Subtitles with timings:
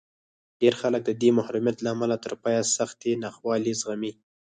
[0.61, 4.11] ډېر خلک د دې محرومیت له امله تر پایه سختې ناخوالې زغمي